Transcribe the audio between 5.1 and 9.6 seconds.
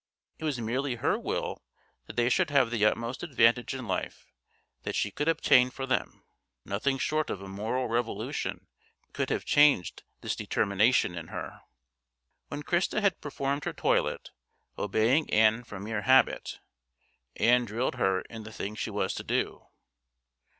could obtain for them. Nothing short of a moral revolution could have